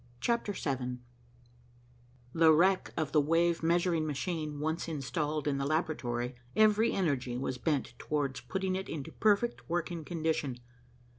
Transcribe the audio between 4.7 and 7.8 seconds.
installed in the laboratory, every energy was